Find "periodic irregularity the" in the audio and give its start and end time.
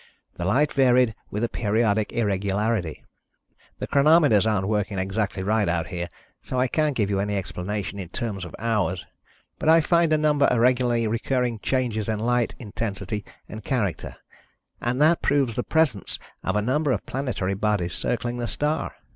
1.47-3.85